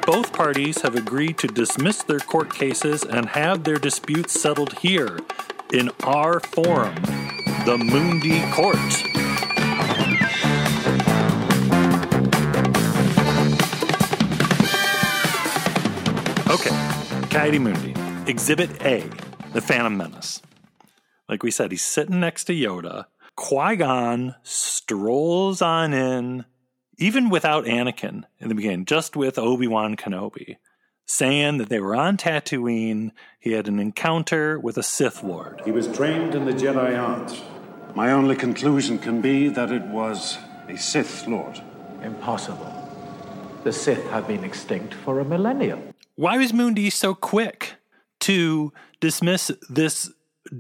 [0.06, 5.20] Both parties have agreed to dismiss their court cases and have their disputes settled here
[5.74, 6.96] in our forum,
[7.66, 8.78] the Mundi Court.
[16.50, 17.94] Okay, Ki-Adi-Mundi,
[18.32, 19.10] Exhibit A,
[19.54, 20.42] The Phantom Menace.
[21.28, 23.06] Like we said, he's sitting next to Yoda.
[23.36, 26.46] Qui Gon strolls on in,
[26.98, 30.56] even without Anakin in the beginning, just with Obi Wan Kenobi,
[31.08, 33.12] saying that they were on Tatooine.
[33.40, 35.62] He had an encounter with a Sith Lord.
[35.66, 37.42] He was trained in the Jedi arts.
[37.96, 41.60] My only conclusion can be that it was a Sith Lord.
[42.04, 42.74] Impossible.
[43.64, 45.94] The Sith have been extinct for a millennium.
[46.16, 47.76] Why was Mundi so quick
[48.20, 50.12] to dismiss this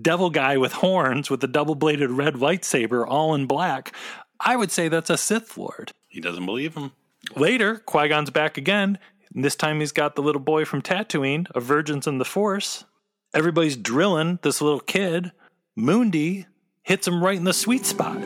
[0.02, 3.94] devil guy with horns with a double bladed red lightsaber all in black?
[4.40, 5.92] I would say that's a Sith Lord.
[6.08, 6.94] He doesn't believe him.
[7.36, 8.98] Later, Qui Gon's back again.
[9.34, 12.86] And this time he's got the little boy from Tatooine, a vergence in the Force.
[13.34, 15.32] Everybody's drilling this little kid.
[15.76, 16.46] Mundi
[16.84, 18.18] hits him right in the sweet spot.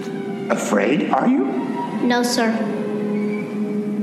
[0.50, 1.46] Afraid, are you?
[2.04, 2.52] No, sir.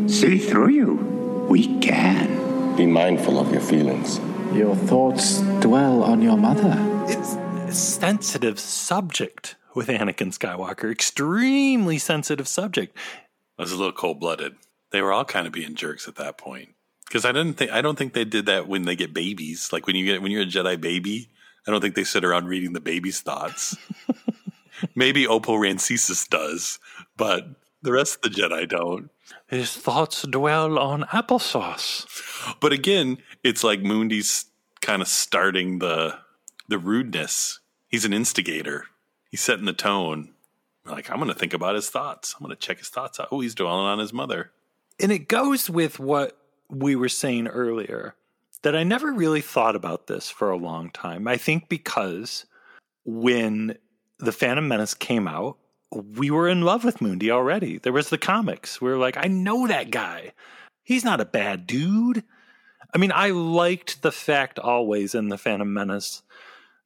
[0.09, 1.47] See through you.
[1.49, 2.77] We can.
[2.77, 4.19] Be mindful of your feelings.
[4.55, 6.77] Your thoughts dwell on your mother.
[7.09, 10.91] It's a sensitive subject with Anakin Skywalker.
[10.91, 12.97] Extremely sensitive subject.
[13.59, 14.57] I was a little cold blooded.
[14.91, 16.71] They were all kind of being jerks at that point.
[17.09, 19.71] Because I didn't think I don't think they did that when they get babies.
[19.73, 21.29] Like when you get when you're a Jedi baby,
[21.67, 23.77] I don't think they sit around reading the baby's thoughts.
[24.95, 26.79] Maybe Oppo Rancisis does,
[27.17, 27.49] but
[27.83, 29.11] the rest of the Jedi don't.
[29.47, 32.07] His thoughts dwell on applesauce.
[32.61, 34.47] But again, it's like Mundi's
[34.81, 36.19] kind of starting the
[36.69, 37.61] the rudeness.
[37.89, 38.85] He's an instigator.
[39.31, 40.31] He's setting the tone.
[40.85, 42.35] Like I'm going to think about his thoughts.
[42.35, 43.29] I'm going to check his thoughts out.
[43.31, 44.53] Oh, he's dwelling on his mother.
[45.01, 46.38] And it goes with what
[46.71, 48.15] we were saying earlier
[48.63, 51.29] that I never really thought about this for a long time.
[51.29, 52.45] I think because
[53.05, 53.79] when
[54.19, 55.59] The Phantom Menace came out,
[55.91, 57.79] we were in love with Mundi already.
[57.79, 58.81] There was the comics.
[58.81, 60.33] We were like, I know that guy.
[60.83, 62.25] He's not a bad dude.
[62.95, 66.23] I mean, I liked the fact always in the Phantom Menace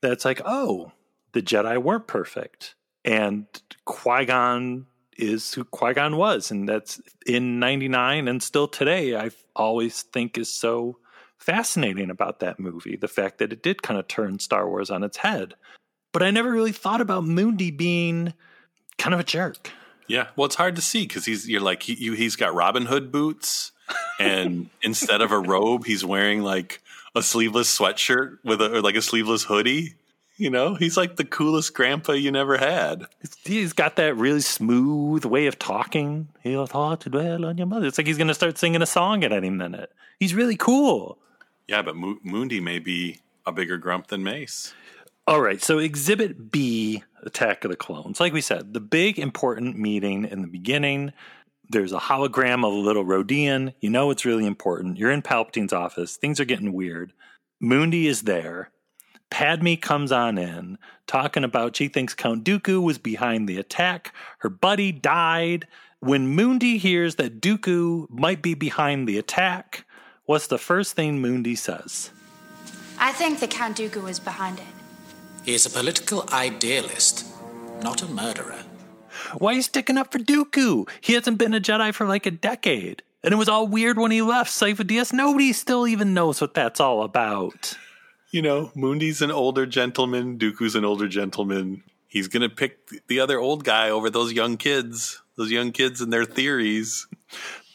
[0.00, 0.92] that it's like, oh,
[1.32, 3.46] the Jedi weren't perfect, and
[3.84, 4.86] Qui Gon
[5.16, 9.16] is who Qui Gon was, and that's in '99 and still today.
[9.16, 10.98] I always think is so
[11.38, 15.02] fascinating about that movie, the fact that it did kind of turn Star Wars on
[15.02, 15.54] its head.
[16.12, 18.34] But I never really thought about Mundi being
[18.98, 19.70] kind of a jerk.
[20.06, 22.86] Yeah, well, it's hard to see because he's you're like he, you, he's got Robin
[22.86, 23.72] Hood boots,
[24.18, 26.82] and instead of a robe, he's wearing like
[27.14, 29.94] a sleeveless sweatshirt with a or like a sleeveless hoodie.
[30.42, 33.06] You know, he's like the coolest grandpa you never had.
[33.44, 36.30] He's got that really smooth way of talking.
[36.42, 37.86] He'll thought to dwell on your mother.
[37.86, 39.92] It's like he's going to start singing a song at any minute.
[40.18, 41.16] He's really cool.
[41.68, 44.74] Yeah, but Mo- Mundi may be a bigger grump than Mace.
[45.28, 48.18] All right, so Exhibit B, Attack of the Clones.
[48.18, 51.12] Like we said, the big important meeting in the beginning.
[51.70, 53.74] There's a hologram of a little Rodian.
[53.78, 54.98] You know it's really important.
[54.98, 56.16] You're in Palpatine's office.
[56.16, 57.12] Things are getting weird.
[57.60, 58.72] Mundi is there.
[59.32, 64.12] Padme comes on in, talking about she thinks Count Dooku was behind the attack.
[64.40, 65.66] Her buddy died.
[66.00, 69.86] When Mundi hears that Dooku might be behind the attack,
[70.26, 72.10] what's the first thing Mundi says?
[72.98, 74.66] I think that Count Dooku was behind it.
[75.46, 77.24] He is a political idealist,
[77.82, 78.62] not a murderer.
[79.38, 80.90] Why are you sticking up for Dooku?
[81.00, 83.02] He hasn't been a Jedi for like a decade.
[83.24, 85.14] And it was all weird when he left Sifo-Dyas.
[85.14, 87.78] Nobody still even knows what that's all about.
[88.32, 90.38] You know, Mundi's an older gentleman.
[90.38, 91.84] Dooku's an older gentleman.
[92.08, 96.00] He's going to pick the other old guy over those young kids, those young kids
[96.00, 97.06] and their theories.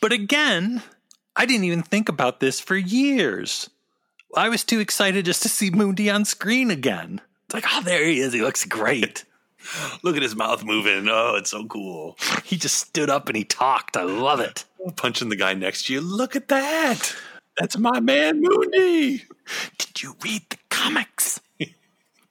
[0.01, 0.81] But again,
[1.35, 3.69] I didn't even think about this for years.
[4.35, 7.21] I was too excited just to see Mundi on screen again.
[7.45, 8.33] It's like, oh, there he is.
[8.33, 9.25] He looks great.
[10.03, 11.07] Look at his mouth moving.
[11.09, 12.17] Oh, it's so cool.
[12.43, 13.95] He just stood up and he talked.
[13.95, 14.65] I love it.
[14.95, 16.01] Punching the guy next to you.
[16.01, 17.15] Look at that.
[17.57, 19.23] That's my man, Mundi.
[19.77, 21.41] Did you read the comics?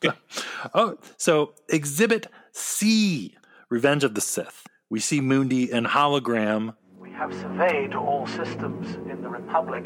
[0.75, 3.35] oh, so Exhibit C
[3.69, 4.65] Revenge of the Sith.
[4.89, 6.75] We see Mundi in hologram.
[6.99, 9.85] We have surveyed all systems in the Republic,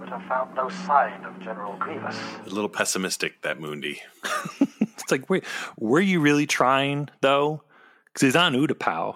[0.00, 2.18] but have found no sign of General Grievous.
[2.46, 4.00] A little pessimistic, that Mundi.
[4.60, 5.44] it's like, wait,
[5.78, 7.62] were you really trying, though?
[8.06, 9.14] Because he's on Utapau.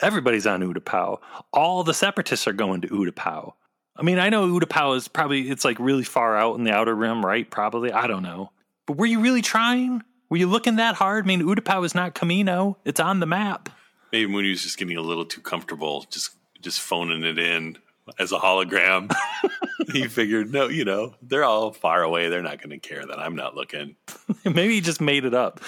[0.00, 1.18] Everybody's on Utapau.
[1.52, 3.54] All the separatists are going to Utapau.
[3.96, 6.94] I mean, I know Utapau is probably, it's like really far out in the outer
[6.94, 7.48] rim, right?
[7.48, 7.92] Probably.
[7.92, 8.50] I don't know.
[8.86, 10.02] But were you really trying?
[10.30, 11.24] Were you looking that hard?
[11.24, 12.76] I mean, Utapau is not Kamino.
[12.84, 13.68] It's on the map.
[14.12, 17.78] Maybe Mundi was just getting a little too comfortable, just just phoning it in
[18.18, 19.14] as a hologram.
[19.92, 22.28] he figured, no, you know, they're all far away.
[22.28, 23.96] They're not going to care that I'm not looking.
[24.44, 25.60] Maybe he just made it up.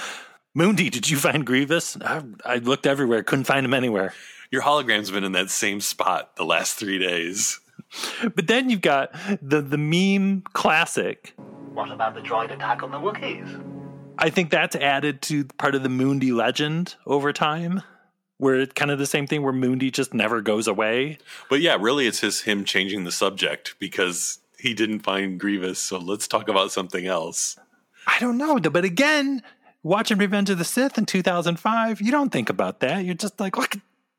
[0.55, 1.97] Mundi, did you find Grievous?
[2.01, 4.13] I, I looked everywhere, couldn't find him anywhere.
[4.51, 7.59] Your hologram's been in that same spot the last three days.
[8.35, 11.35] But then you've got the the meme classic.
[11.75, 13.63] What about the droid attack on the Wookiees?
[14.19, 17.83] I think that's added to part of the Mundi legend over time,
[18.39, 21.19] where it's kind of the same thing where Mundi just never goes away.
[21.49, 25.79] But yeah, really, it's his him changing the subject because he didn't find Grievous.
[25.79, 27.57] So let's talk about something else.
[28.07, 29.43] I don't know, but again,
[29.83, 33.05] watching Revenge of the Sith in 2005, you don't think about that.
[33.05, 33.77] You're just like, look,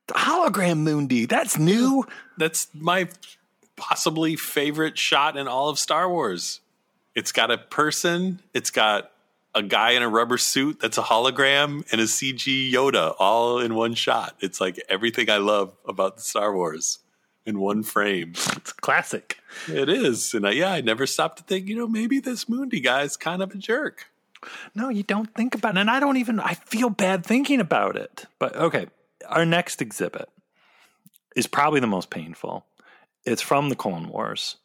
[0.08, 1.26] hologram Mundi.
[1.26, 2.06] That's new.
[2.38, 3.10] That's my
[3.76, 6.62] possibly favorite shot in all of Star Wars.
[7.16, 9.12] It's got a person, it's got
[9.56, 13.76] a guy in a rubber suit that's a hologram, and a CG Yoda all in
[13.76, 14.36] one shot.
[14.40, 17.00] It's like everything I love about Star Wars
[17.46, 18.32] in one frame.
[18.56, 19.38] It's classic.
[19.68, 20.34] It is.
[20.34, 23.44] And I, yeah, I never stopped to think, you know, maybe this Mundi guy's kind
[23.44, 24.08] of a jerk.
[24.76, 25.82] No, you don't think about it.
[25.82, 28.26] And I don't even, I feel bad thinking about it.
[28.40, 28.88] But okay,
[29.28, 30.30] our next exhibit
[31.36, 32.66] is probably the most painful.
[33.26, 34.58] It's from the Clone Wars,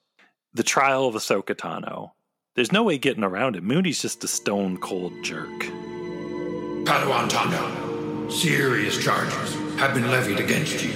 [0.53, 2.11] the trial of Ahsoka Tano.
[2.57, 3.63] There's no way getting around it.
[3.63, 5.49] Mundi's just a stone cold jerk.
[6.83, 10.91] Padawan Tano, serious charges have been levied against you.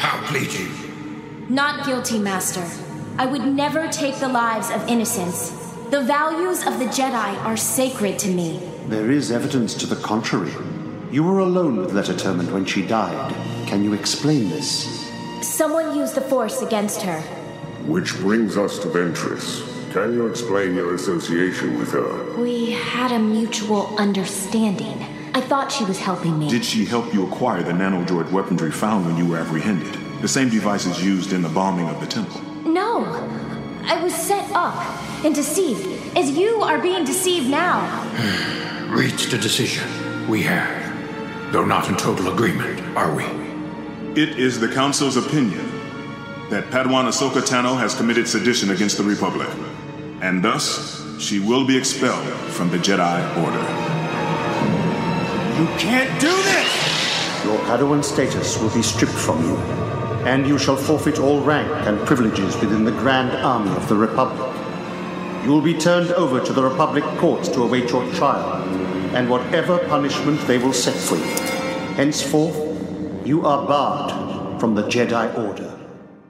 [0.00, 0.68] How plead you?
[1.48, 2.66] Not guilty, Master.
[3.18, 5.50] I would never take the lives of innocents.
[5.90, 8.58] The values of the Jedi are sacred to me.
[8.88, 10.52] There is evidence to the contrary.
[11.12, 13.32] You were alone with Letta Turmond when she died.
[13.68, 15.03] Can you explain this?
[15.44, 17.20] Someone used the Force against her.
[17.86, 19.62] Which brings us to Ventress.
[19.92, 22.34] Can you explain your association with her?
[22.40, 25.04] We had a mutual understanding.
[25.34, 26.48] I thought she was helping me.
[26.48, 29.92] Did she help you acquire the nanodroid weaponry found when you were apprehended?
[30.22, 32.40] The same devices used in the bombing of the temple?
[32.64, 33.04] No.
[33.84, 34.74] I was set up
[35.24, 37.84] and deceived, as you are being deceived now.
[38.88, 39.86] Reached a decision.
[40.26, 41.52] We have.
[41.52, 43.43] though not in total agreement, are we?
[44.16, 45.68] It is the Council's opinion
[46.48, 49.48] that Padawan Ahsoka Tano has committed sedition against the Republic,
[50.20, 53.58] and thus she will be expelled from the Jedi Order.
[55.58, 57.44] You can't do this!
[57.44, 59.56] Your Padawan status will be stripped from you,
[60.30, 64.48] and you shall forfeit all rank and privileges within the Grand Army of the Republic.
[65.44, 68.62] You will be turned over to the Republic courts to await your trial,
[69.16, 71.34] and whatever punishment they will set for you.
[71.96, 72.63] Henceforth,
[73.24, 75.78] you are barred from the Jedi Order.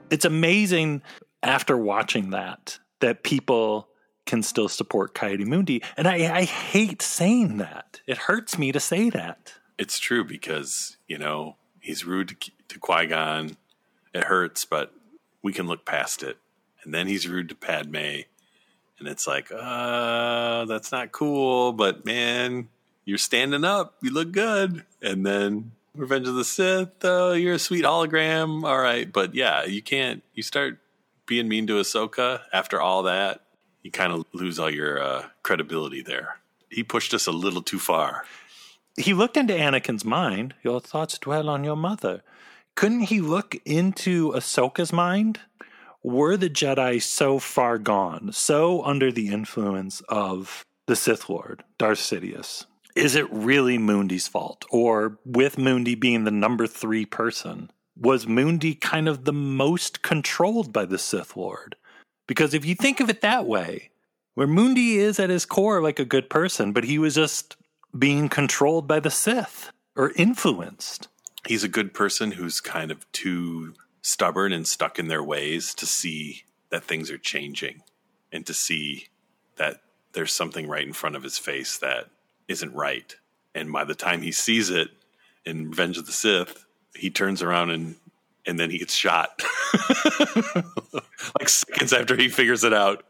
[0.09, 1.01] It's amazing
[1.43, 3.89] after watching that that people
[4.25, 5.83] can still support Ki-Adi-Mundi.
[5.97, 8.01] And I, I hate saying that.
[8.07, 9.53] It hurts me to say that.
[9.77, 13.57] It's true because, you know, he's rude to, to Qui Gon.
[14.13, 14.93] It hurts, but
[15.43, 16.37] we can look past it.
[16.83, 17.95] And then he's rude to Padme.
[18.97, 22.69] And it's like, uh, that's not cool, but man,
[23.03, 23.95] you're standing up.
[24.01, 24.85] You look good.
[25.01, 28.63] And then Revenge of the Sith, oh, you're a sweet hologram.
[28.63, 29.11] All right.
[29.11, 30.79] But yeah, you can't, you start
[31.25, 33.41] being mean to Ahsoka after all that,
[33.81, 36.39] you kind of lose all your uh, credibility there.
[36.69, 38.25] He pushed us a little too far.
[38.97, 40.53] He looked into Anakin's mind.
[40.63, 42.23] Your thoughts dwell on your mother.
[42.75, 45.39] Couldn't he look into Ahsoka's mind?
[46.03, 51.99] Were the Jedi so far gone, so under the influence of the Sith Lord, Darth
[51.99, 52.65] Sidious?
[52.95, 54.63] Is it really Mundi's fault?
[54.71, 60.71] Or with Mundi being the number three person, was Mundi kind of the most controlled
[60.71, 61.75] by the Sith Lord?
[62.25, 63.91] Because if you think of it that way,
[64.33, 67.57] where Mundi is at his core like a good person, but he was just
[67.97, 71.09] being controlled by the Sith or influenced.
[71.45, 75.85] He's a good person who's kind of too stubborn and stuck in their ways to
[75.85, 77.83] see that things are changing
[78.31, 79.07] and to see
[79.57, 79.81] that
[80.13, 82.09] there's something right in front of his face that
[82.47, 83.15] isn't right.
[83.53, 84.89] And by the time he sees it
[85.45, 86.65] in Revenge of the Sith,
[86.95, 87.95] he turns around and
[88.47, 89.41] and then he gets shot
[91.39, 93.03] like seconds after he figures it out.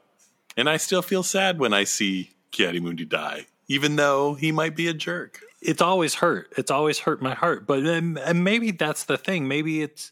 [0.56, 4.88] And I still feel sad when I see Ki-Adi-Mundi die, even though he might be
[4.88, 5.42] a jerk.
[5.62, 6.54] It's always hurt.
[6.58, 7.68] It's always hurt my heart.
[7.68, 9.48] But um, and maybe that's the thing.
[9.48, 10.12] Maybe it's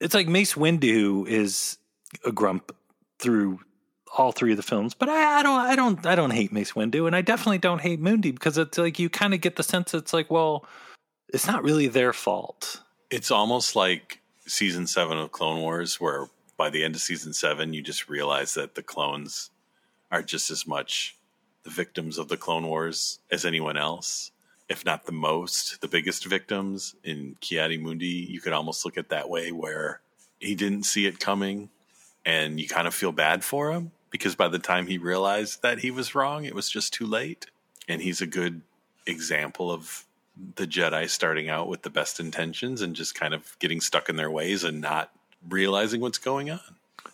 [0.00, 1.78] it's like Mace Windu is
[2.24, 2.70] a grump
[3.18, 3.60] through
[4.16, 4.94] all three of the films.
[4.94, 7.80] But I, I don't I don't I don't hate Mace Windu, and I definitely don't
[7.80, 10.66] hate Mundi because it's like you kind of get the sense it's like well,
[11.28, 12.80] it's not really their fault.
[13.10, 17.72] It's almost like season seven of Clone Wars, where by the end of season seven,
[17.72, 19.50] you just realize that the clones
[20.10, 21.16] are just as much
[21.64, 24.30] the victims of the Clone Wars as anyone else,
[24.68, 26.94] if not the most, the biggest victims.
[27.02, 30.00] In Ki-Adi-Mundi, you could almost look at that way, where
[30.38, 31.70] he didn't see it coming,
[32.24, 35.80] and you kind of feel bad for him because by the time he realized that
[35.80, 37.46] he was wrong, it was just too late.
[37.88, 38.60] And he's a good
[39.08, 40.04] example of
[40.54, 44.14] the Jedi starting out with the best intentions and just kind of getting stuck in
[44.14, 45.10] their ways and not
[45.48, 46.60] realizing what's going on.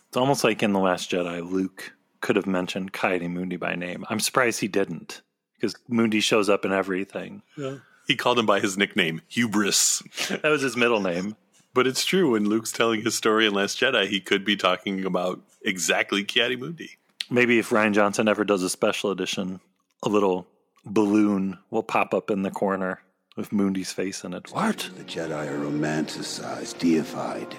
[0.09, 4.05] It's almost like in The Last Jedi, Luke could have mentioned Ki-Adi-Mundi by name.
[4.07, 5.23] I'm surprised he didn't
[5.55, 7.41] because Mundi shows up in everything.
[7.57, 7.77] Yeah.
[8.05, 10.03] He called him by his nickname, Hubris.
[10.29, 11.35] that was his middle name.
[11.73, 12.33] But it's true.
[12.33, 16.91] When Luke's telling his story in Last Jedi, he could be talking about exactly Ki-Adi-Mundi.
[17.29, 19.61] Maybe if Rian Johnson ever does a special edition,
[20.03, 20.47] a little
[20.85, 23.01] balloon will pop up in the corner
[23.35, 24.51] with Mundi's face in it.
[24.51, 24.89] What?
[24.97, 27.55] The Jedi are romanticized, deified.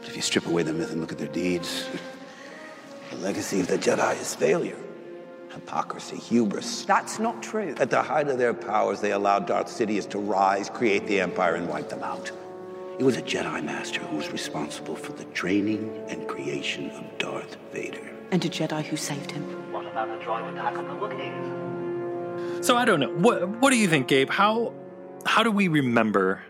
[0.00, 1.86] But if you strip away the myth and look at their deeds,
[3.10, 4.78] the legacy of the Jedi is failure,
[5.50, 6.84] hypocrisy, hubris.
[6.84, 7.74] That's not true.
[7.78, 11.56] At the height of their powers, they allowed Darth Sidious to rise, create the Empire,
[11.56, 12.30] and wipe them out.
[13.02, 17.56] It was a Jedi Master who was responsible for the training and creation of Darth
[17.72, 18.12] Vader.
[18.30, 19.42] And a Jedi who saved him.
[19.72, 22.64] What about the droid attack on the Wookiees?
[22.64, 23.10] So I don't know.
[23.10, 24.30] What What do you think, Gabe?
[24.30, 24.72] How
[25.26, 26.44] How do we remember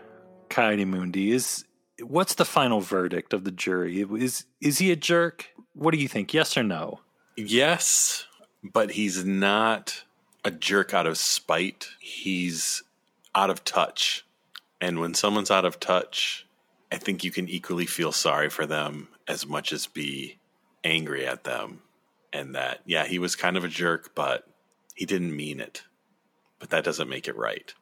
[0.49, 1.31] Ki-Adi-Mundi?
[1.31, 1.65] Is
[2.03, 4.01] what's the final verdict of the jury?
[4.01, 5.47] Is is he a jerk?
[5.73, 6.35] What do you think?
[6.35, 6.99] Yes or no?
[7.35, 8.27] Yes,
[8.61, 10.03] but he's not
[10.45, 11.87] a jerk out of spite.
[11.99, 12.83] He's
[13.33, 14.23] out of touch.
[14.83, 16.45] And when someone's out of touch,
[16.91, 20.39] I think you can equally feel sorry for them as much as be
[20.83, 21.83] angry at them.
[22.33, 24.45] And that, yeah, he was kind of a jerk, but
[24.93, 25.83] he didn't mean it.
[26.59, 27.73] But that doesn't make it right.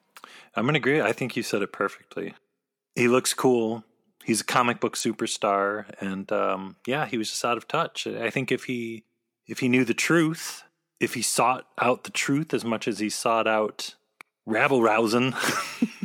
[0.56, 1.02] I'm going to agree.
[1.02, 2.36] I think you said it perfectly.
[2.94, 3.84] He looks cool.
[4.24, 8.06] He's a comic book superstar, and um, yeah, he was just out of touch.
[8.06, 9.06] I think if he
[9.48, 10.66] if he knew the truth,
[11.00, 13.96] if he sought out the truth as much as he sought out
[14.46, 15.34] rabble rousing,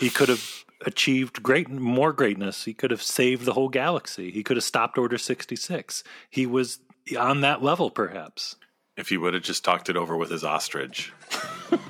[0.00, 2.64] he could have achieved great more greatness.
[2.64, 4.30] He could have saved the whole galaxy.
[4.30, 6.02] He could have stopped Order 66.
[6.28, 6.78] He was
[7.18, 8.56] on that level perhaps.
[8.96, 11.12] If he would have just talked it over with his ostrich,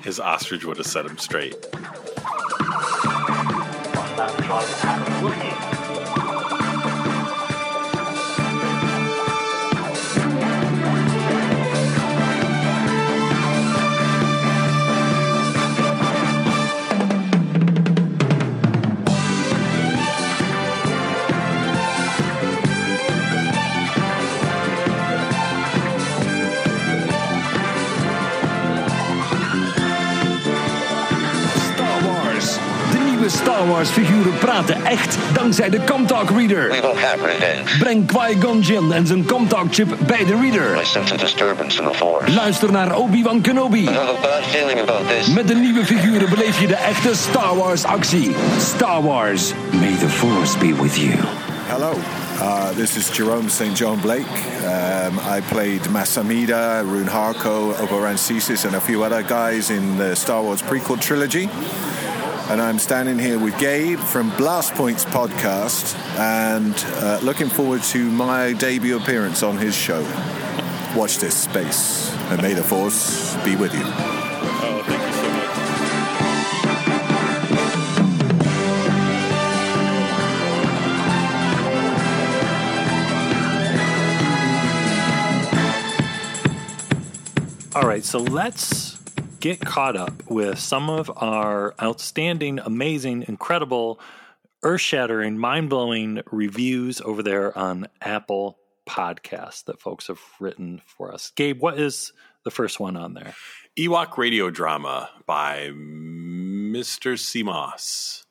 [0.01, 1.55] his ostrich would have set him straight.
[34.45, 36.69] Praten echt dankzij de Comtalk Reader.
[36.69, 37.77] We will have revenge.
[37.79, 40.81] Breng Qui-Gon Jinn en zijn Comtalk chip bij de reader.
[40.81, 42.33] I sense a disturbance in the force.
[42.33, 43.83] Luister naar Obi-Wan Kenobi.
[43.83, 45.27] I have a bad feeling about this.
[45.27, 48.35] Met de nieuwe figuren beleef je de echte Star Wars actie.
[48.59, 49.53] Star Wars.
[49.71, 51.13] May the Force be with you.
[51.67, 51.93] Hello,
[52.41, 53.77] uh, this is Jerome St.
[53.77, 54.27] John Blake.
[54.63, 60.15] Um, I played Masamida, Rune Harko, Oberon Cesis, and a few other guys in the
[60.15, 61.49] Star Wars prequel trilogy.
[62.49, 68.11] And I'm standing here with Gabe from Blast Points podcast and uh, looking forward to
[68.11, 70.01] my debut appearance on his show.
[70.95, 73.83] Watch this space, and may the Force be with you.
[73.83, 75.51] Oh, thank you so much.
[87.73, 88.90] All right, so let's
[89.41, 93.99] get caught up with some of our outstanding, amazing, incredible,
[94.63, 101.11] earth shattering, mind blowing reviews over there on Apple Podcasts that folks have written for
[101.11, 101.31] us.
[101.35, 102.13] Gabe, what is
[102.45, 103.33] the first one on there?
[103.77, 107.17] Ewok radio drama by Mr.
[107.17, 108.23] Seamoss.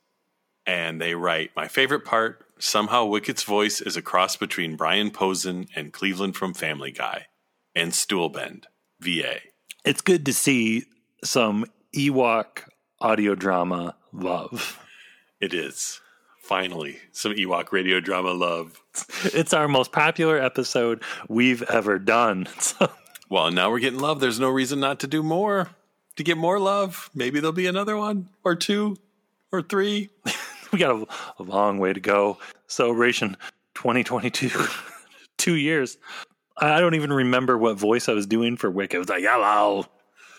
[0.67, 5.67] And they write My favorite part somehow Wicket's voice is a cross between Brian Posen
[5.75, 7.27] and Cleveland from Family Guy
[7.75, 8.65] and Stoolbend,
[9.01, 9.39] VA.
[9.85, 10.85] It's good to see
[11.25, 12.63] some Ewok
[13.01, 14.79] audio drama love.
[15.41, 16.01] It is.
[16.43, 18.81] Finally, some Ewok radio drama love.
[19.25, 22.49] It's our most popular episode we've ever done.
[22.61, 22.91] So
[23.29, 24.19] Well, now we're getting love.
[24.19, 25.71] There's no reason not to do more.
[26.17, 27.09] To get more love.
[27.15, 28.97] Maybe there'll be another one or two
[29.53, 30.11] or three.
[30.73, 31.07] we got a,
[31.39, 32.39] a long way to go.
[32.67, 33.37] Celebration
[33.75, 34.51] 2022,
[35.39, 35.97] two years.
[36.57, 38.93] I don't even remember what voice I was doing for Wick.
[38.93, 39.87] It was like, hello.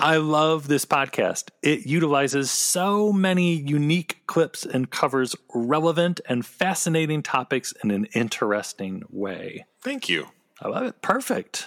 [0.00, 1.48] I love this podcast.
[1.62, 9.02] It utilizes so many unique clips and covers relevant and fascinating topics in an interesting
[9.10, 9.64] way.
[9.82, 10.28] Thank you.
[10.62, 11.02] I love it.
[11.02, 11.66] Perfect.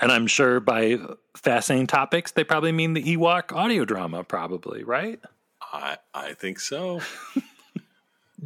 [0.00, 0.98] And I'm sure by
[1.36, 5.20] fascinating topics, they probably mean the Ewok audio drama, probably, right?
[5.72, 7.00] I I think so.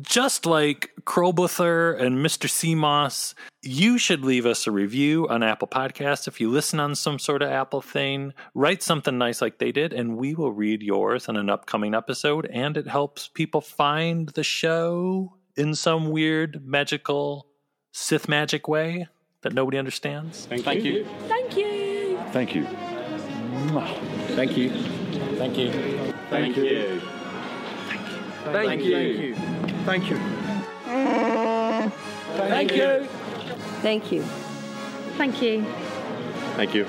[0.00, 2.48] Just like Krobuther and Mr.
[2.48, 6.26] Seamoss, you should leave us a review on Apple Podcasts.
[6.26, 9.92] If you listen on some sort of Apple thing, write something nice like they did,
[9.92, 12.46] and we will read yours in an upcoming episode.
[12.46, 17.46] And it helps people find the show in some weird, magical,
[17.92, 19.06] Sith magic way
[19.42, 20.46] that nobody understands.
[20.46, 20.92] Thank, Thank you.
[20.92, 21.06] you.
[21.28, 21.41] Thank you.
[22.32, 22.64] Thank you.
[24.34, 24.70] Thank you.
[25.36, 25.70] Thank you.
[26.30, 27.00] Thank you.
[28.44, 29.34] Thank you.
[29.84, 30.18] Thank you.
[32.48, 33.06] Thank you.
[33.82, 34.22] Thank you.
[35.18, 35.64] Thank you.
[36.56, 36.84] Thank you.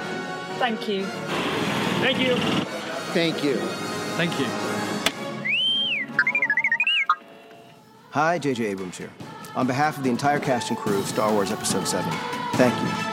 [0.57, 1.05] Thank you.
[1.99, 2.35] Thank you.
[3.13, 3.55] Thank you.
[4.15, 4.45] Thank you.
[8.11, 8.65] Hi, J.J.
[8.67, 9.09] Abrams here.
[9.55, 12.09] On behalf of the entire cast and crew of Star Wars Episode 7,
[12.53, 13.12] thank you.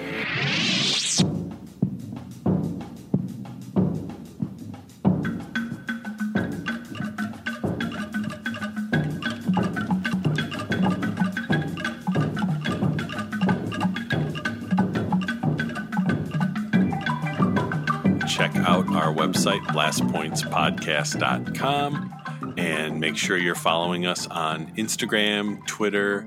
[19.51, 26.25] Website, blastpointspodcast.com, and make sure you're following us on Instagram, Twitter,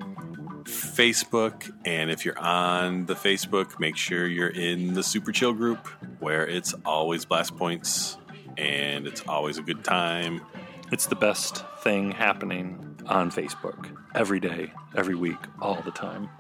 [0.65, 1.71] Facebook.
[1.85, 5.87] And if you're on the Facebook, make sure you're in the Super Chill group
[6.21, 8.19] where it's always Blast Points
[8.57, 10.41] and it's always a good time.
[10.93, 16.31] It's the best thing happening on Facebook every day, every week, all the time.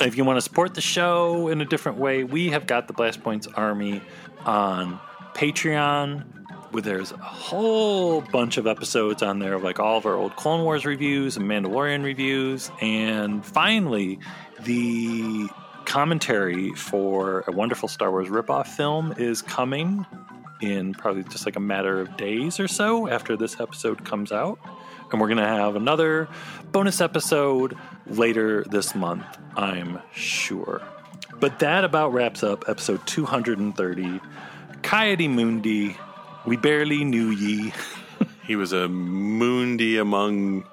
[0.00, 2.94] If you want to support the show in a different way, we have got the
[2.94, 4.00] Blast Points Army
[4.44, 4.98] on
[5.34, 6.24] Patreon,
[6.72, 10.36] where there's a whole bunch of episodes on there of like all of our old
[10.36, 12.70] Clone Wars reviews and Mandalorian reviews.
[12.80, 14.18] And finally,
[14.64, 15.48] the
[15.84, 20.06] commentary for a wonderful Star Wars ripoff film is coming
[20.60, 24.58] in probably just like a matter of days or so after this episode comes out.
[25.10, 26.28] And we're going to have another
[26.70, 27.76] bonus episode
[28.06, 29.26] later this month,
[29.56, 30.80] I'm sure.
[31.38, 34.20] But that about wraps up episode 230.
[34.82, 35.96] Ki-Adi-Mundi,
[36.46, 37.72] we barely knew ye.
[38.46, 40.64] he was a Mundi among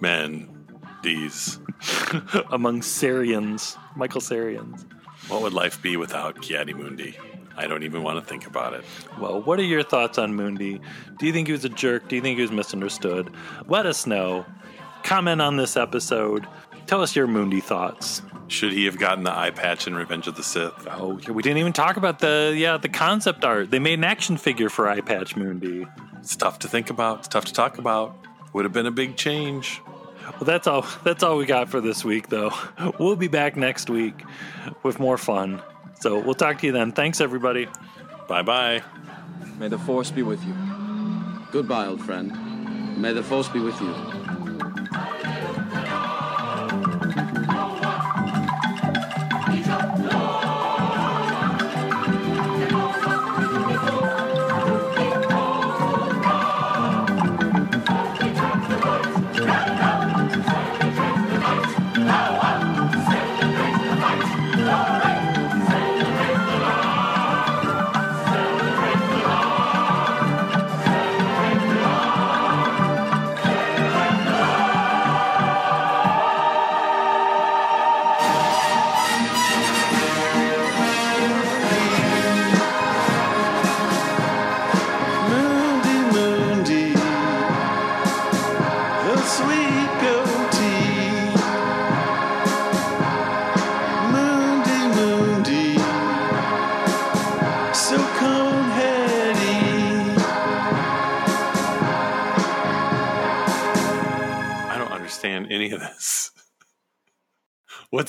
[0.00, 0.54] men.
[1.02, 1.60] These
[2.50, 4.84] among Cereans, Michael Cereans.
[5.28, 7.16] What would life be without Ki-Adi-Mundi?
[7.56, 8.84] I don't even want to think about it.
[9.20, 10.80] Well, what are your thoughts on Mundi?
[11.18, 12.08] Do you think he was a jerk?
[12.08, 13.30] Do you think he was misunderstood?
[13.66, 14.46] Let us know.
[15.02, 16.46] Comment on this episode.
[16.88, 18.22] Tell us your Mundi thoughts.
[18.48, 20.88] Should he have gotten the eye patch in Revenge of the Sith?
[20.90, 23.70] Oh, we didn't even talk about the yeah the concept art.
[23.70, 25.86] They made an action figure for Eye Patch Mundi.
[26.18, 27.18] It's tough to think about.
[27.18, 28.16] It's tough to talk about.
[28.54, 29.82] Would have been a big change.
[30.32, 30.86] Well, that's all.
[31.04, 32.52] That's all we got for this week, though.
[32.98, 34.24] We'll be back next week
[34.82, 35.60] with more fun.
[36.00, 36.92] So we'll talk to you then.
[36.92, 37.68] Thanks, everybody.
[38.28, 38.82] Bye bye.
[39.58, 40.54] May the force be with you.
[41.52, 42.96] Goodbye, old friend.
[42.96, 43.94] May the force be with you.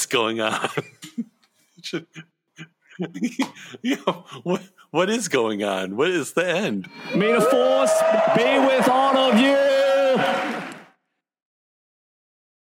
[0.09, 0.69] Going on?
[3.81, 5.95] You know, what, what is going on?
[5.95, 6.89] What is the end?
[7.15, 7.93] May the force
[8.35, 9.88] be with all of you.